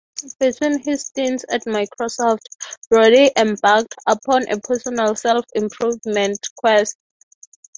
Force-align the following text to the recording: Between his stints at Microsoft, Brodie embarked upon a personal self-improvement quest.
Between 0.39 0.79
his 0.81 1.03
stints 1.05 1.45
at 1.47 1.61
Microsoft, 1.65 2.39
Brodie 2.89 3.31
embarked 3.37 3.93
upon 4.07 4.51
a 4.51 4.59
personal 4.59 5.13
self-improvement 5.15 6.39
quest. 6.57 6.97